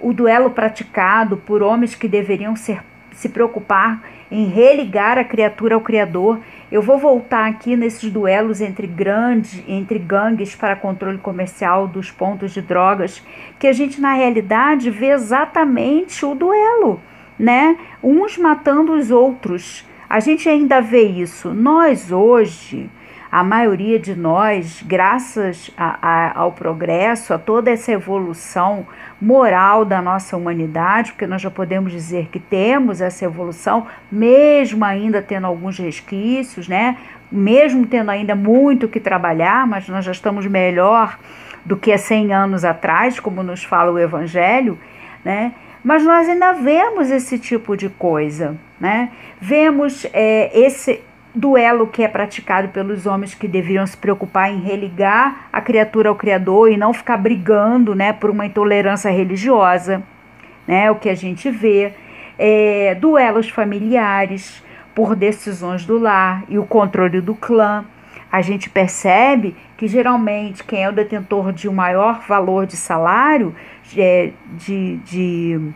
O 0.00 0.12
duelo 0.12 0.50
praticado 0.50 1.36
por 1.36 1.62
homens 1.62 1.94
que 1.94 2.08
deveriam 2.08 2.56
ser, 2.56 2.82
se 3.12 3.28
preocupar 3.28 4.02
em 4.30 4.46
religar 4.46 5.18
a 5.18 5.24
criatura 5.24 5.74
ao 5.74 5.80
Criador. 5.80 6.40
Eu 6.72 6.82
vou 6.82 6.98
voltar 6.98 7.48
aqui 7.48 7.76
nesses 7.76 8.10
duelos 8.10 8.60
entre 8.60 8.86
grandes, 8.86 9.62
entre 9.68 9.98
gangues 9.98 10.54
para 10.54 10.76
controle 10.76 11.18
comercial 11.18 11.86
dos 11.86 12.10
pontos 12.10 12.52
de 12.52 12.60
drogas, 12.60 13.22
que 13.58 13.66
a 13.66 13.72
gente 13.72 14.00
na 14.00 14.14
realidade 14.14 14.90
vê 14.90 15.10
exatamente 15.10 16.24
o 16.24 16.34
duelo 16.34 17.00
né? 17.38 17.76
Uns 18.02 18.36
matando 18.38 18.94
os 18.94 19.10
outros. 19.10 19.84
A 20.08 20.20
gente 20.20 20.48
ainda 20.48 20.80
vê 20.80 21.02
isso. 21.02 21.52
Nós 21.52 22.12
hoje, 22.12 22.88
a 23.30 23.42
maioria 23.42 23.98
de 23.98 24.14
nós, 24.14 24.82
graças 24.86 25.70
a, 25.76 25.98
a, 26.00 26.38
ao 26.38 26.52
progresso, 26.52 27.34
a 27.34 27.38
toda 27.38 27.70
essa 27.70 27.92
evolução 27.92 28.86
moral 29.20 29.84
da 29.84 30.00
nossa 30.00 30.36
humanidade, 30.36 31.12
porque 31.12 31.26
nós 31.26 31.42
já 31.42 31.50
podemos 31.50 31.92
dizer 31.92 32.28
que 32.28 32.38
temos 32.38 33.00
essa 33.00 33.24
evolução, 33.24 33.86
mesmo 34.10 34.84
ainda 34.84 35.20
tendo 35.20 35.46
alguns 35.46 35.78
resquícios, 35.78 36.68
né? 36.68 36.96
Mesmo 37.30 37.86
tendo 37.86 38.10
ainda 38.10 38.34
muito 38.36 38.88
que 38.88 39.00
trabalhar, 39.00 39.66
mas 39.66 39.88
nós 39.88 40.04
já 40.04 40.12
estamos 40.12 40.46
melhor 40.46 41.18
do 41.64 41.76
que 41.76 41.92
há 41.92 41.98
100 41.98 42.32
anos 42.32 42.64
atrás, 42.64 43.18
como 43.18 43.42
nos 43.42 43.64
fala 43.64 43.90
o 43.90 43.98
Evangelho, 43.98 44.78
né? 45.24 45.52
Mas 45.82 46.04
nós 46.04 46.28
ainda 46.28 46.52
vemos 46.52 47.10
esse 47.10 47.38
tipo 47.38 47.76
de 47.76 47.88
coisa, 47.88 48.56
né? 48.78 49.10
Vemos 49.40 50.06
é, 50.12 50.50
esse 50.58 51.00
duelo 51.36 51.86
que 51.86 52.02
é 52.02 52.08
praticado 52.08 52.68
pelos 52.68 53.04
homens 53.04 53.34
que 53.34 53.46
deveriam 53.46 53.86
se 53.86 53.96
preocupar 53.96 54.50
em 54.50 54.58
religar 54.58 55.48
a 55.52 55.60
criatura 55.60 56.08
ao 56.08 56.14
Criador 56.14 56.72
e 56.72 56.76
não 56.78 56.94
ficar 56.94 57.18
brigando, 57.18 57.94
né, 57.94 58.12
por 58.12 58.30
uma 58.30 58.46
intolerância 58.46 59.10
religiosa, 59.10 60.02
né? 60.66 60.90
O 60.90 60.94
que 60.96 61.10
a 61.10 61.14
gente 61.14 61.50
vê 61.50 61.92
é, 62.38 62.94
duelos 62.94 63.50
familiares 63.50 64.64
por 64.94 65.14
decisões 65.14 65.84
do 65.84 65.98
lar 65.98 66.42
e 66.48 66.58
o 66.58 66.64
controle 66.64 67.20
do 67.20 67.34
clã 67.34 67.84
a 68.32 68.40
gente 68.40 68.68
percebe 68.68 69.54
que 69.76 69.86
geralmente 69.86 70.64
quem 70.64 70.82
é 70.82 70.88
o 70.88 70.92
detentor 70.92 71.52
de 71.52 71.68
um 71.68 71.72
maior 71.72 72.20
valor 72.26 72.66
de 72.66 72.76
salário 72.76 73.54
é, 73.96 74.30
de, 74.56 74.96
de 75.04 75.70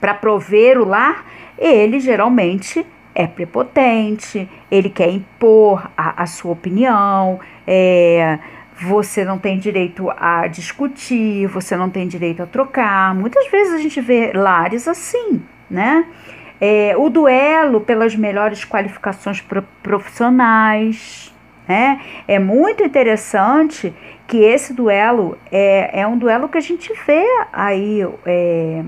para 0.00 0.14
prover 0.14 0.78
o 0.78 0.84
lar, 0.84 1.24
ele 1.56 2.00
geralmente 2.00 2.84
é 3.14 3.26
prepotente, 3.26 4.48
ele 4.70 4.90
quer 4.90 5.10
impor 5.10 5.90
a, 5.96 6.22
a 6.22 6.26
sua 6.26 6.52
opinião, 6.52 7.38
é, 7.66 8.38
você 8.80 9.24
não 9.24 9.38
tem 9.38 9.58
direito 9.58 10.10
a 10.16 10.46
discutir, 10.46 11.46
você 11.46 11.76
não 11.76 11.88
tem 11.88 12.08
direito 12.08 12.42
a 12.42 12.46
trocar. 12.46 13.14
Muitas 13.14 13.48
vezes 13.50 13.74
a 13.74 13.78
gente 13.78 14.00
vê 14.00 14.32
lares 14.32 14.88
assim, 14.88 15.40
né? 15.70 16.06
É, 16.60 16.94
o 16.96 17.08
duelo 17.08 17.80
pelas 17.80 18.16
melhores 18.16 18.64
qualificações 18.64 19.44
profissionais, 19.82 21.32
né? 21.68 22.00
É 22.26 22.38
muito 22.38 22.82
interessante 22.82 23.94
que 24.26 24.38
esse 24.38 24.72
duelo 24.72 25.38
é, 25.52 26.00
é 26.00 26.06
um 26.06 26.16
duelo 26.16 26.48
que 26.48 26.58
a 26.58 26.60
gente 26.60 26.92
vê 27.06 27.24
aí 27.52 28.00
é, 28.26 28.82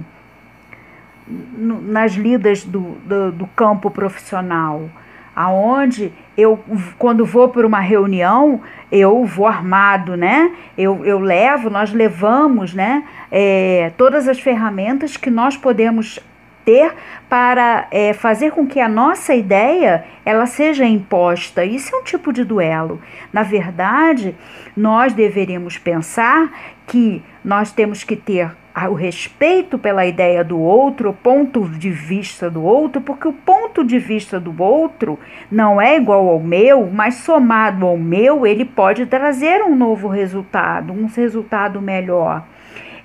nas 1.29 2.13
lidas 2.13 2.65
do, 2.65 2.97
do, 3.05 3.33
do 3.33 3.47
campo 3.49 3.91
profissional 3.91 4.89
aonde 5.35 6.13
eu 6.37 6.59
quando 6.99 7.25
vou 7.27 7.49
para 7.49 7.67
uma 7.67 7.81
reunião 7.81 8.61
eu 8.91 9.25
vou 9.25 9.47
armado 9.47 10.17
né 10.17 10.53
eu, 10.79 11.05
eu 11.05 11.19
levo 11.19 11.69
nós 11.69 11.93
levamos 11.93 12.73
né 12.73 13.05
é, 13.31 13.93
todas 13.97 14.29
as 14.29 14.39
ferramentas 14.39 15.17
que 15.17 15.29
nós 15.29 15.57
podemos 15.57 16.21
ter 16.67 16.93
para 17.29 17.87
é, 17.93 18.13
fazer 18.13 18.51
com 18.51 18.67
que 18.67 18.81
a 18.81 18.89
nossa 18.89 19.33
ideia 19.33 20.05
ela 20.25 20.47
seja 20.47 20.85
imposta. 20.85 21.65
Isso 21.65 21.95
é 21.95 21.99
um 22.01 22.03
tipo 22.03 22.33
de 22.33 22.43
duelo. 22.43 23.01
Na 23.33 23.45
verdade, 23.45 24.35
nós 24.77 25.13
deveríamos 25.13 25.79
pensar 25.79 26.53
que 26.85 27.23
nós 27.45 27.71
temos 27.71 28.03
que 28.03 28.17
ter 28.17 28.51
o 28.89 28.95
respeito 28.95 29.79
pela 29.79 30.05
ideia 30.05 30.45
do 30.45 30.59
outro, 30.61 31.11
o 31.11 31.15
ponto 31.15 31.67
de 31.69 31.91
vista 31.91 32.51
do 32.51 32.63
outro, 32.63 33.01
porque 33.01 33.27
o 33.27 33.33
ponto 33.33 33.83
de 33.83 33.99
vista 33.99 34.39
do 34.39 34.63
outro 34.63 35.19
não 35.51 35.81
é 35.81 35.97
igual 35.97 36.29
ao 36.29 36.41
meu, 36.41 36.91
mas 36.93 37.15
somado 37.15 37.87
ao 37.87 37.97
meu, 37.97 38.47
ele 38.47 38.65
pode 38.65 39.07
trazer 39.07 39.63
um 39.63 39.75
novo 39.75 40.09
resultado, 40.09 40.93
um 40.93 41.07
resultado 41.07 41.81
melhor 41.81 42.45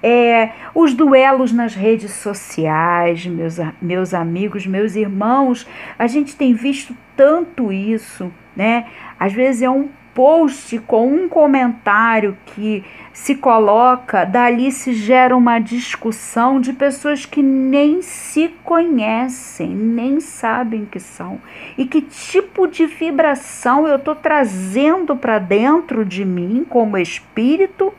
é, 0.04 0.52
os 0.74 0.94
duelos 0.94 1.52
nas 1.52 1.76
redes 1.76 2.12
sociais, 2.12 3.26
meus, 3.26 3.58
meus 3.82 4.14
amigos, 4.14 4.66
meus 4.66 4.96
irmãos, 4.96 5.68
a 5.98 6.08
gente 6.08 6.36
tem 6.36 6.54
visto 6.54 6.96
tanto 7.16 7.72
isso, 7.72 8.32
né? 8.56 8.88
Às 9.20 9.34
vezes 9.34 9.62
é 9.62 9.70
um 9.70 9.90
post 10.14 10.78
com 10.80 11.08
um 11.08 11.30
comentário 11.30 12.38
que 12.46 12.84
se 13.14 13.36
coloca, 13.36 14.26
dali 14.26 14.72
se 14.72 14.94
gera 14.94 15.36
uma 15.36 15.60
discussão 15.60 16.60
de 16.60 16.74
pessoas 16.74 17.26
que 17.26 17.44
nem 17.44 18.02
se 18.02 18.50
conhecem, 18.64 19.70
nem 19.70 20.20
sabem 20.20 20.86
que 20.86 21.00
são. 21.00 21.40
E 21.78 21.86
que 21.86 22.02
tipo 22.02 22.68
de 22.68 22.86
vibração 22.86 23.88
eu 23.88 23.98
estou 23.98 24.16
trazendo 24.16 25.16
para 25.16 25.40
dentro 25.40 26.06
de 26.06 26.26
mim 26.26 26.66
como 26.68 26.98
espírito 26.98 27.94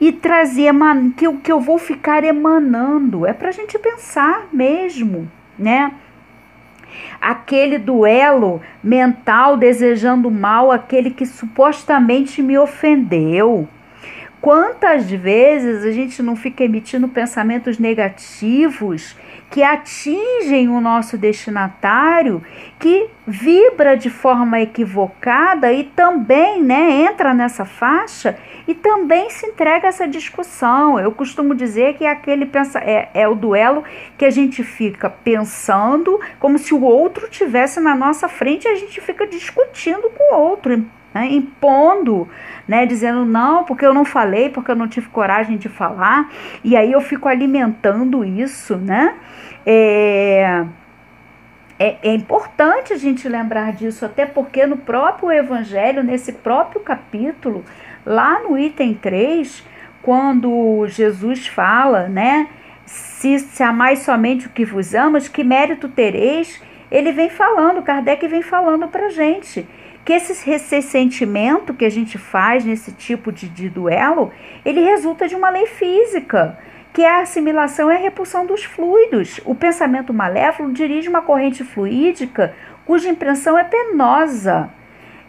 e 0.00 0.12
trazer 0.12 0.72
que 1.16 1.26
o 1.28 1.38
que 1.38 1.50
eu 1.50 1.60
vou 1.60 1.78
ficar 1.78 2.24
emanando. 2.24 3.26
É 3.26 3.32
para 3.32 3.48
a 3.48 3.52
gente 3.52 3.78
pensar 3.78 4.46
mesmo, 4.52 5.30
né? 5.58 5.92
Aquele 7.20 7.78
duelo 7.78 8.60
mental 8.82 9.56
desejando 9.56 10.30
mal 10.30 10.70
aquele 10.70 11.10
que 11.10 11.26
supostamente 11.26 12.42
me 12.42 12.58
ofendeu. 12.58 13.68
Quantas 14.40 15.10
vezes 15.10 15.84
a 15.84 15.90
gente 15.90 16.22
não 16.22 16.36
fica 16.36 16.62
emitindo 16.62 17.08
pensamentos 17.08 17.78
negativos 17.78 19.16
que 19.50 19.62
atingem 19.62 20.68
o 20.68 20.80
nosso 20.80 21.16
destinatário, 21.16 22.42
que 22.78 23.08
vibra 23.26 23.96
de 23.96 24.10
forma 24.10 24.60
equivocada 24.60 25.72
e 25.72 25.84
também 25.84 26.62
né, 26.62 27.02
entra 27.02 27.32
nessa 27.32 27.64
faixa 27.64 28.36
e 28.66 28.74
também 28.74 29.30
se 29.30 29.46
entrega 29.46 29.86
a 29.86 29.88
essa 29.88 30.06
discussão. 30.06 31.00
Eu 31.00 31.12
costumo 31.12 31.54
dizer 31.54 31.94
que 31.94 32.04
é 32.04 32.10
aquele 32.10 32.44
pensa, 32.44 32.78
é, 32.78 33.08
é 33.14 33.26
o 33.26 33.34
duelo 33.34 33.84
que 34.18 34.24
a 34.24 34.30
gente 34.30 34.62
fica 34.62 35.08
pensando 35.08 36.20
como 36.38 36.58
se 36.58 36.74
o 36.74 36.82
outro 36.82 37.28
tivesse 37.28 37.80
na 37.80 37.94
nossa 37.94 38.28
frente 38.28 38.66
e 38.66 38.68
a 38.68 38.76
gente 38.76 39.00
fica 39.00 39.26
discutindo 39.26 40.10
com 40.10 40.34
o 40.34 40.38
outro, 40.38 40.84
né, 41.14 41.26
impondo, 41.30 42.28
né, 42.66 42.84
dizendo 42.84 43.24
não, 43.24 43.64
porque 43.64 43.84
eu 43.84 43.94
não 43.94 44.04
falei, 44.04 44.50
porque 44.50 44.70
eu 44.70 44.76
não 44.76 44.86
tive 44.86 45.08
coragem 45.08 45.56
de 45.56 45.68
falar, 45.68 46.30
e 46.62 46.76
aí 46.76 46.92
eu 46.92 47.00
fico 47.00 47.28
alimentando 47.28 48.24
isso, 48.24 48.76
né? 48.76 49.14
É, 49.70 50.64
é, 51.78 51.96
é, 52.02 52.14
importante 52.14 52.94
a 52.94 52.96
gente 52.96 53.28
lembrar 53.28 53.74
disso, 53.74 54.06
até 54.06 54.24
porque 54.24 54.64
no 54.64 54.78
próprio 54.78 55.30
Evangelho, 55.30 56.02
nesse 56.02 56.32
próprio 56.32 56.80
capítulo, 56.80 57.62
lá 58.06 58.40
no 58.40 58.58
item 58.58 58.94
3, 58.94 59.62
quando 60.00 60.86
Jesus 60.86 61.46
fala, 61.48 62.08
né? 62.08 62.48
Se, 62.86 63.38
se 63.40 63.62
amais 63.62 63.98
somente 63.98 64.46
o 64.46 64.50
que 64.50 64.64
vos 64.64 64.94
amas, 64.94 65.28
que 65.28 65.44
mérito 65.44 65.86
tereis? 65.86 66.62
Ele 66.90 67.12
vem 67.12 67.28
falando, 67.28 67.82
Kardec 67.82 68.26
vem 68.26 68.40
falando 68.40 68.88
para 68.88 69.10
gente 69.10 69.68
que 70.02 70.14
esse 70.14 70.48
ressentimento 70.48 71.74
que 71.74 71.84
a 71.84 71.90
gente 71.90 72.16
faz 72.16 72.64
nesse 72.64 72.92
tipo 72.92 73.30
de, 73.30 73.46
de 73.46 73.68
duelo, 73.68 74.32
ele 74.64 74.80
resulta 74.80 75.28
de 75.28 75.34
uma 75.34 75.50
lei 75.50 75.66
física 75.66 76.58
que 76.98 77.04
é 77.04 77.18
a 77.18 77.20
assimilação 77.20 77.92
e 77.92 77.94
a 77.94 78.00
repulsão 78.00 78.44
dos 78.44 78.64
fluidos. 78.64 79.40
O 79.44 79.54
pensamento 79.54 80.12
malévolo 80.12 80.72
dirige 80.72 81.08
uma 81.08 81.22
corrente 81.22 81.62
fluídica 81.62 82.52
cuja 82.84 83.08
impressão 83.08 83.56
é 83.56 83.62
penosa. 83.62 84.68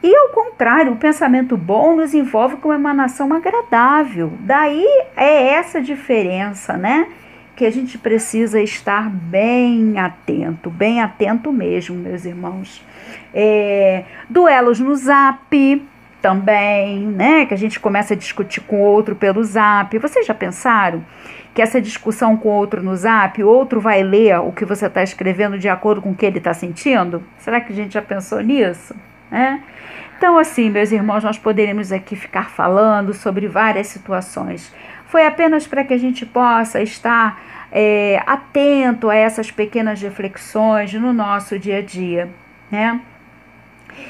E 0.01 0.15
ao 0.15 0.29
contrário, 0.29 0.93
o 0.93 0.95
pensamento 0.95 1.55
bom 1.55 1.95
nos 1.95 2.15
envolve 2.15 2.55
com 2.55 2.69
uma 2.69 2.75
emanação 2.75 3.31
agradável. 3.31 4.33
Daí 4.39 4.83
é 5.15 5.49
essa 5.49 5.79
diferença, 5.79 6.75
né? 6.75 7.07
Que 7.55 7.67
a 7.67 7.71
gente 7.71 7.99
precisa 7.99 8.59
estar 8.59 9.07
bem 9.07 9.99
atento, 9.99 10.71
bem 10.71 11.03
atento 11.03 11.53
mesmo, 11.53 11.95
meus 11.95 12.25
irmãos. 12.25 12.83
É, 13.31 14.05
duelos 14.27 14.79
no 14.79 14.95
zap 14.95 15.85
também, 16.19 17.01
né? 17.01 17.45
Que 17.45 17.53
a 17.53 17.57
gente 17.57 17.79
começa 17.79 18.15
a 18.15 18.17
discutir 18.17 18.61
com 18.61 18.81
outro 18.81 19.15
pelo 19.15 19.43
zap. 19.43 19.95
Vocês 19.99 20.25
já 20.25 20.33
pensaram? 20.33 21.05
Que 21.59 21.63
essa 21.63 21.81
discussão 21.81 22.37
com 22.37 22.47
outro 22.47 22.81
no 22.81 22.95
zap, 22.95 23.43
outro 23.43 23.81
vai 23.81 24.01
ler 24.01 24.39
o 24.39 24.49
que 24.49 24.63
você 24.63 24.85
está 24.85 25.03
escrevendo 25.03 25.59
de 25.59 25.67
acordo 25.67 26.01
com 26.01 26.11
o 26.11 26.15
que 26.15 26.25
ele 26.25 26.37
está 26.37 26.53
sentindo? 26.53 27.21
Será 27.37 27.59
que 27.59 27.73
a 27.73 27.75
gente 27.75 27.95
já 27.95 28.01
pensou 28.01 28.39
nisso? 28.39 28.95
É? 29.29 29.59
Então, 30.17 30.37
assim, 30.37 30.69
meus 30.69 30.89
irmãos, 30.93 31.21
nós 31.21 31.37
poderíamos 31.37 31.91
aqui 31.91 32.15
ficar 32.15 32.49
falando 32.49 33.13
sobre 33.13 33.45
várias 33.49 33.87
situações. 33.87 34.73
Foi 35.07 35.25
apenas 35.25 35.67
para 35.67 35.83
que 35.83 35.93
a 35.93 35.97
gente 35.97 36.25
possa 36.25 36.81
estar 36.81 37.41
é, 37.73 38.23
atento 38.25 39.09
a 39.09 39.15
essas 39.15 39.51
pequenas 39.51 40.01
reflexões 40.01 40.93
no 40.93 41.11
nosso 41.11 41.59
dia 41.59 41.79
a 41.79 41.81
dia, 41.81 42.29
né? 42.71 43.01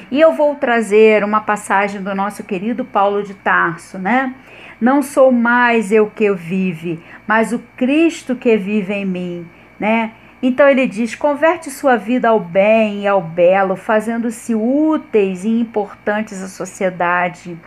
E 0.08 0.20
eu 0.20 0.32
vou 0.34 0.54
trazer 0.54 1.24
uma 1.24 1.40
passagem 1.40 2.00
do 2.00 2.14
nosso 2.14 2.44
querido 2.44 2.84
Paulo 2.84 3.24
de 3.24 3.34
Tarso, 3.34 3.98
né? 3.98 4.36
Não 4.80 5.02
sou 5.02 5.30
mais 5.30 5.92
eu 5.92 6.10
que 6.10 6.32
vive, 6.32 6.98
mas 7.26 7.52
o 7.52 7.58
Cristo 7.76 8.34
que 8.34 8.56
vive 8.56 8.94
em 8.94 9.04
mim, 9.04 9.46
né? 9.78 10.12
Então 10.42 10.66
ele 10.66 10.86
diz: 10.86 11.14
converte 11.14 11.70
sua 11.70 11.96
vida 11.96 12.30
ao 12.30 12.40
bem 12.40 13.02
e 13.02 13.06
ao 13.06 13.20
belo, 13.20 13.76
fazendo-se 13.76 14.54
úteis 14.54 15.44
e 15.44 15.48
importantes 15.48 16.42
à 16.42 16.48
sociedade. 16.48 17.58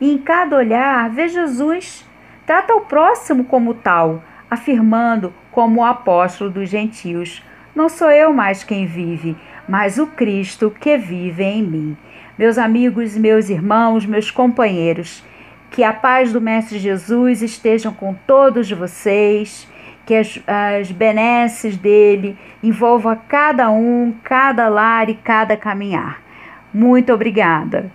E 0.00 0.14
em 0.14 0.18
cada 0.18 0.56
olhar, 0.56 1.10
vê 1.10 1.28
Jesus. 1.28 2.08
Trata 2.46 2.74
o 2.74 2.80
próximo 2.80 3.44
como 3.44 3.74
tal, 3.74 4.24
afirmando, 4.50 5.32
como 5.50 5.80
o 5.80 5.84
apóstolo 5.84 6.50
dos 6.50 6.70
gentios: 6.70 7.44
Não 7.74 7.88
sou 7.88 8.10
eu 8.10 8.32
mais 8.32 8.64
quem 8.64 8.86
vive, 8.86 9.36
mas 9.68 9.98
o 9.98 10.06
Cristo 10.06 10.70
que 10.70 10.96
vive 10.96 11.42
em 11.42 11.62
mim. 11.62 11.96
Meus 12.38 12.56
amigos, 12.56 13.14
meus 13.14 13.50
irmãos, 13.50 14.06
meus 14.06 14.30
companheiros, 14.30 15.22
que 15.72 15.82
a 15.82 15.92
paz 15.92 16.32
do 16.32 16.40
Mestre 16.40 16.78
Jesus 16.78 17.42
estejam 17.42 17.92
com 17.92 18.14
todos 18.14 18.70
vocês 18.70 19.66
que 20.04 20.14
as, 20.14 20.38
as 20.46 20.92
benesses 20.92 21.76
dele 21.76 22.36
envolva 22.62 23.16
cada 23.16 23.70
um, 23.70 24.14
cada 24.22 24.68
lar 24.68 25.08
e 25.08 25.14
cada 25.14 25.56
caminhar. 25.56 26.20
Muito 26.72 27.12
obrigada. 27.12 27.90